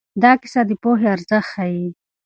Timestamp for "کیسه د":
0.41-0.71